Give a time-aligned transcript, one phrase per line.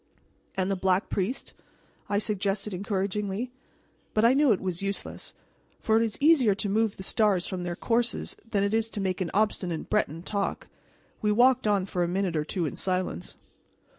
[0.57, 1.53] "And the Black Priest?"
[2.09, 3.51] I suggested encouragingly.
[4.15, 5.35] But I knew it was useless;
[5.79, 9.29] for it is easier to move the stars from their courses than to make an
[9.31, 10.69] obstinate Breton talk.
[11.21, 13.37] We walked on for a minute or two in silence.